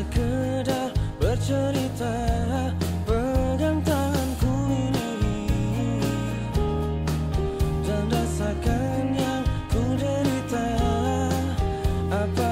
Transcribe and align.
sekedar 0.00 0.88
bercerita 1.20 2.16
Pegang 3.04 3.84
tanganku 3.84 4.52
ini. 4.72 5.12
Dan 7.84 8.08
rasakan 8.08 9.12
yang 9.12 9.44
ku 9.68 9.82
derita 10.00 10.68
Apa 12.08 12.48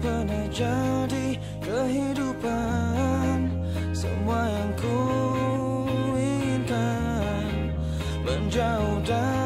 menjadi 0.00 1.36
kehidupan. 1.60 3.50
Semua 3.92 4.48
yang 4.48 4.72
ku 4.80 4.98
inginkan 6.16 7.70
Menjauh 8.24 8.98
dari 9.04 9.41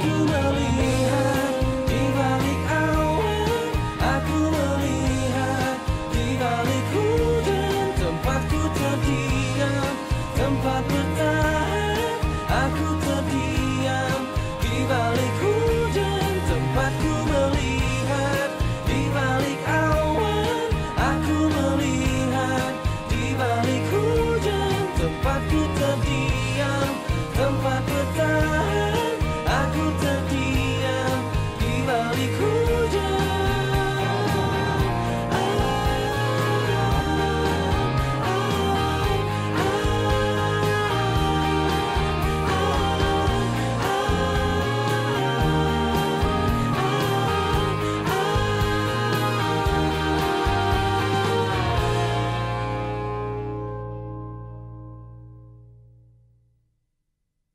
You 0.00 0.24
melt. 0.26 0.57